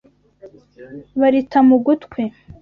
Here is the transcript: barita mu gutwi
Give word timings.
barita 1.19 1.57
mu 1.67 1.77
gutwi 1.85 2.21